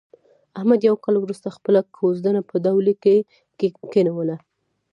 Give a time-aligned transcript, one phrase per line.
[0.57, 2.93] احمد یو کال ورسته خپله کوزدنه په ډولۍ
[3.59, 4.35] کې کېنوله.